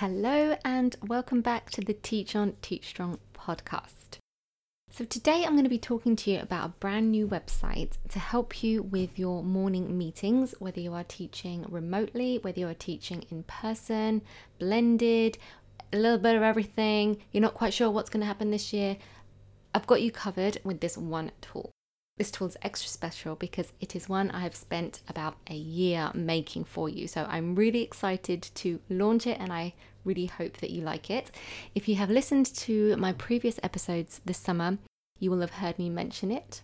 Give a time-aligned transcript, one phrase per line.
[0.00, 4.18] Hello, and welcome back to the Teach On Teach Strong podcast.
[4.90, 8.18] So, today I'm going to be talking to you about a brand new website to
[8.18, 13.24] help you with your morning meetings, whether you are teaching remotely, whether you are teaching
[13.30, 14.20] in person,
[14.58, 15.38] blended,
[15.94, 18.98] a little bit of everything, you're not quite sure what's going to happen this year.
[19.74, 21.70] I've got you covered with this one tool.
[22.16, 26.10] This tool is extra special because it is one I have spent about a year
[26.14, 27.06] making for you.
[27.06, 29.74] So I'm really excited to launch it and I
[30.04, 31.30] really hope that you like it.
[31.74, 34.78] If you have listened to my previous episodes this summer,
[35.18, 36.62] you will have heard me mention it.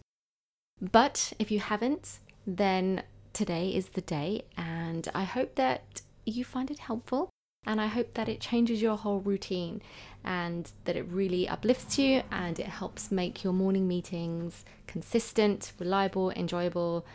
[0.81, 6.71] But if you haven't, then today is the day, and I hope that you find
[6.71, 7.31] it helpful
[7.67, 9.83] and I hope that it changes your whole routine
[10.25, 16.31] and that it really uplifts you and it helps make your morning meetings consistent, reliable,
[16.33, 17.07] enjoyable,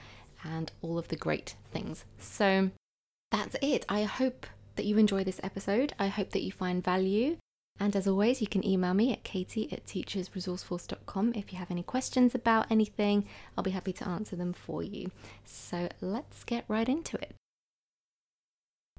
[0.43, 2.05] and all of the great things.
[2.17, 2.71] So
[3.31, 3.85] that's it.
[3.89, 5.93] I hope that you enjoy this episode.
[5.99, 7.37] I hope that you find value.
[7.79, 11.83] And as always, you can email me at katie at teachersresourceforce.com if you have any
[11.83, 13.25] questions about anything.
[13.55, 15.11] I'll be happy to answer them for you.
[15.45, 17.35] So let's get right into it.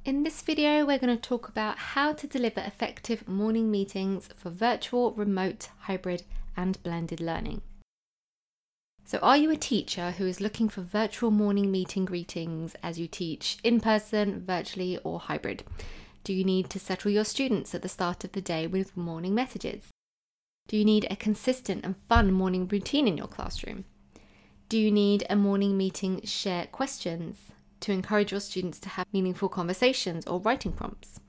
[0.09, 4.49] In this video, we're going to talk about how to deliver effective morning meetings for
[4.49, 6.23] virtual, remote, hybrid,
[6.57, 7.61] and blended learning.
[9.05, 13.07] So, are you a teacher who is looking for virtual morning meeting greetings as you
[13.07, 15.63] teach in person, virtually, or hybrid?
[16.25, 19.35] Do you need to settle your students at the start of the day with morning
[19.35, 19.89] messages?
[20.69, 23.85] Do you need a consistent and fun morning routine in your classroom?
[24.71, 27.53] Do you need a morning meeting share questions?
[27.81, 31.21] To encourage your students to have meaningful conversations or writing prompts?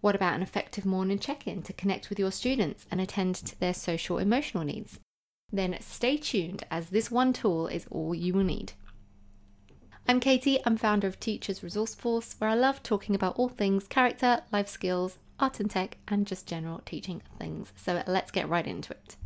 [0.00, 3.58] What about an effective morning check in to connect with your students and attend to
[3.58, 5.00] their social emotional needs?
[5.52, 8.74] Then stay tuned as this one tool is all you will need.
[10.06, 13.86] I'm Katie, I'm founder of Teachers Resource Force, where I love talking about all things
[13.86, 17.72] character, life skills, art and tech, and just general teaching things.
[17.76, 19.16] So let's get right into it.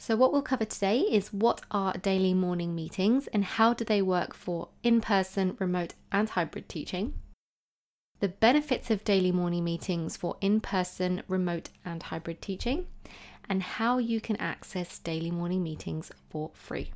[0.00, 4.00] So, what we'll cover today is what are daily morning meetings and how do they
[4.00, 7.14] work for in person, remote, and hybrid teaching,
[8.20, 12.86] the benefits of daily morning meetings for in person, remote, and hybrid teaching,
[13.48, 16.92] and how you can access daily morning meetings for free.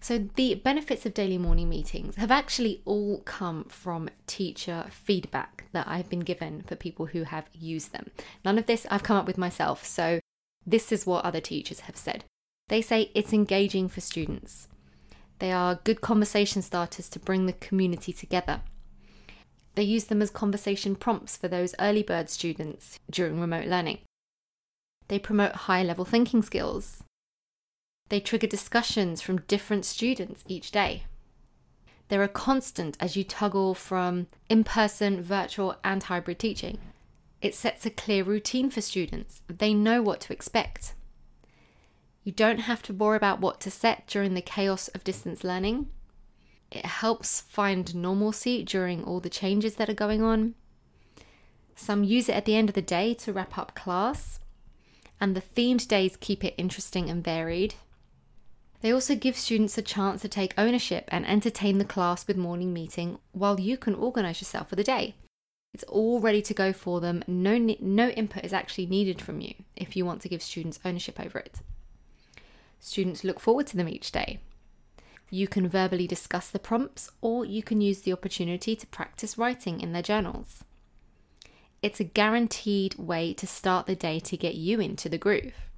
[0.00, 5.88] So, the benefits of daily morning meetings have actually all come from teacher feedback that
[5.88, 8.12] I've been given for people who have used them.
[8.44, 10.20] None of this I've come up with myself, so
[10.66, 12.24] this is what other teachers have said.
[12.68, 14.68] They say it's engaging for students.
[15.38, 18.62] They are good conversation starters to bring the community together.
[19.74, 23.98] They use them as conversation prompts for those early bird students during remote learning.
[25.08, 27.04] They promote high level thinking skills.
[28.08, 31.04] They trigger discussions from different students each day.
[32.08, 36.78] They're a constant as you toggle from in person, virtual, and hybrid teaching.
[37.46, 39.40] It sets a clear routine for students.
[39.46, 40.94] They know what to expect.
[42.24, 45.86] You don't have to worry about what to set during the chaos of distance learning.
[46.72, 50.56] It helps find normalcy during all the changes that are going on.
[51.76, 54.40] Some use it at the end of the day to wrap up class,
[55.20, 57.76] and the themed days keep it interesting and varied.
[58.80, 62.72] They also give students a chance to take ownership and entertain the class with morning
[62.72, 65.14] meeting while you can organise yourself for the day.
[65.76, 67.22] It's all ready to go for them.
[67.26, 71.20] No, no input is actually needed from you if you want to give students ownership
[71.20, 71.60] over it.
[72.80, 74.40] Students look forward to them each day.
[75.28, 79.82] You can verbally discuss the prompts, or you can use the opportunity to practice writing
[79.82, 80.64] in their journals.
[81.82, 85.68] It's a guaranteed way to start the day to get you into the groove.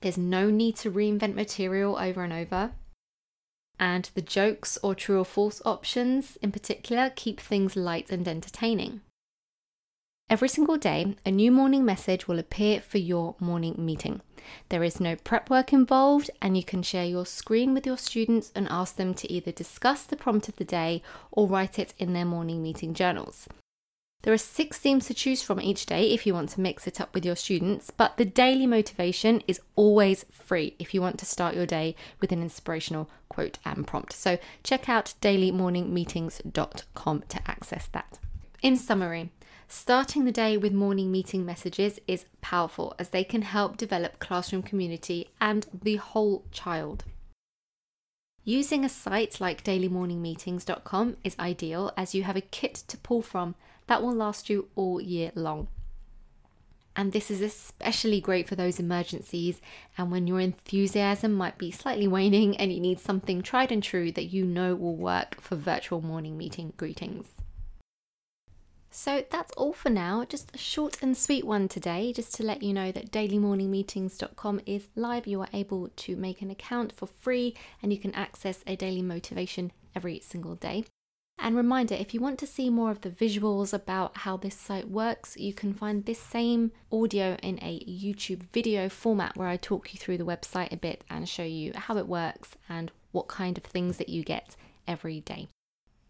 [0.00, 2.72] There's no need to reinvent material over and over.
[3.78, 9.00] And the jokes or true or false options, in particular, keep things light and entertaining.
[10.30, 14.22] Every single day, a new morning message will appear for your morning meeting.
[14.70, 18.50] There is no prep work involved, and you can share your screen with your students
[18.54, 22.14] and ask them to either discuss the prompt of the day or write it in
[22.14, 23.48] their morning meeting journals.
[24.24, 26.98] There are six themes to choose from each day if you want to mix it
[26.98, 31.26] up with your students, but the daily motivation is always free if you want to
[31.26, 34.14] start your day with an inspirational quote and prompt.
[34.14, 38.18] So check out dailymorningmeetings.com to access that.
[38.62, 39.30] In summary,
[39.68, 44.62] starting the day with morning meeting messages is powerful as they can help develop classroom
[44.62, 47.04] community and the whole child.
[48.46, 53.54] Using a site like dailymorningmeetings.com is ideal as you have a kit to pull from
[53.86, 55.68] that will last you all year long.
[56.94, 59.60] And this is especially great for those emergencies
[59.96, 64.12] and when your enthusiasm might be slightly waning and you need something tried and true
[64.12, 67.26] that you know will work for virtual morning meeting greetings.
[68.96, 70.24] So that's all for now.
[70.24, 74.86] Just a short and sweet one today, just to let you know that dailymorningmeetings.com is
[74.94, 75.26] live.
[75.26, 79.02] You are able to make an account for free and you can access a daily
[79.02, 80.84] motivation every single day.
[81.40, 84.88] And reminder if you want to see more of the visuals about how this site
[84.88, 89.92] works, you can find this same audio in a YouTube video format where I talk
[89.92, 93.58] you through the website a bit and show you how it works and what kind
[93.58, 94.54] of things that you get
[94.86, 95.48] every day.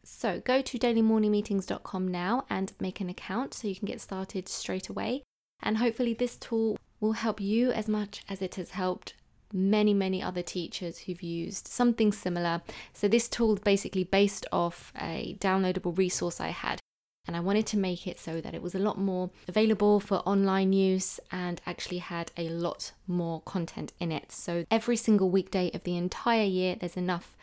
[0.04, 4.88] So go to dailymorningmeetings.com now and make an account so you can get started straight
[4.88, 5.22] away.
[5.62, 9.14] And hopefully, this tool will help you as much as it has helped
[9.52, 12.60] many, many other teachers who've used something similar.
[12.92, 16.80] So, this tool is basically based off a downloadable resource I had.
[17.26, 20.16] And I wanted to make it so that it was a lot more available for
[20.26, 24.30] online use and actually had a lot more content in it.
[24.30, 27.34] So, every single weekday of the entire year, there's enough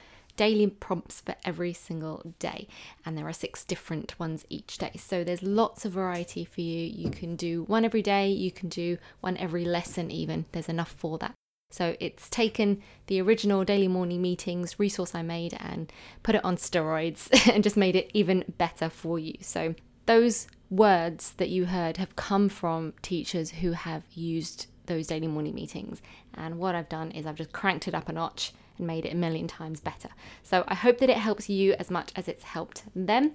[0.42, 2.68] daily prompts for every single day,
[3.06, 4.94] and there are six different ones each day.
[4.98, 6.80] So there's lots of variety for you.
[6.80, 10.46] You can do one every day, you can do one every lesson, even.
[10.52, 11.36] There's enough for that.
[11.70, 15.94] So it's taken the original daily morning meetings resource I made and
[16.24, 19.36] put it on steroids and just made it even better for you.
[19.42, 19.76] So
[20.08, 25.54] those words that you heard have come from teachers who have used those daily morning
[25.54, 26.02] meetings.
[26.34, 29.14] And what I've done is I've just cranked it up a notch and made it
[29.14, 30.10] a million times better.
[30.44, 33.34] So I hope that it helps you as much as it's helped them.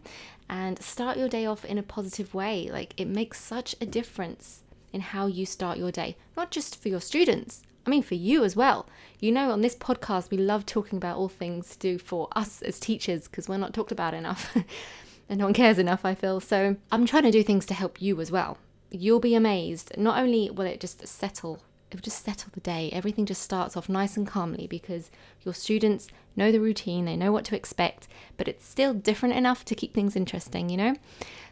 [0.49, 2.69] And start your day off in a positive way.
[2.73, 4.63] Like it makes such a difference
[4.93, 7.63] in how you start your day, not just for your students.
[7.87, 8.89] I mean, for you as well.
[9.21, 12.63] You know, on this podcast, we love talking about all things to do for us
[12.63, 14.57] as teachers because we're not talked about enough
[15.29, 16.41] and no one cares enough, I feel.
[16.41, 18.59] So I'm trying to do things to help you as well.
[18.91, 19.97] You'll be amazed.
[19.97, 22.91] Not only will it just settle it will just settle the day.
[22.93, 25.11] Everything just starts off nice and calmly because
[25.45, 29.65] your students know the routine, they know what to expect, but it's still different enough
[29.65, 30.97] to keep things interesting, you know?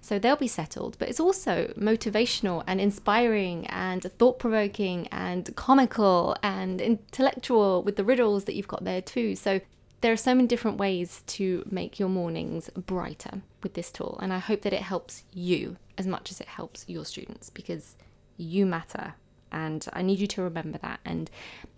[0.00, 6.36] So they'll be settled, but it's also motivational and inspiring and thought provoking and comical
[6.42, 9.36] and intellectual with the riddles that you've got there too.
[9.36, 9.60] So
[10.00, 14.32] there are so many different ways to make your mornings brighter with this tool, and
[14.32, 17.96] I hope that it helps you as much as it helps your students because
[18.36, 19.14] you matter
[19.54, 21.00] and I need you to remember that.
[21.04, 21.30] And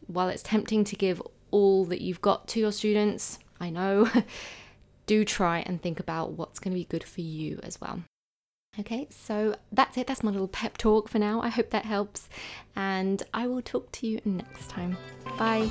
[0.06, 4.10] while it's tempting to give all that you've got to your students, I know,
[5.06, 8.00] do try and think about what's going to be good for you as well.
[8.80, 10.06] Okay, so that's it.
[10.06, 11.40] That's my little pep talk for now.
[11.40, 12.28] I hope that helps,
[12.74, 14.96] and I will talk to you next time.
[15.38, 15.70] Bye.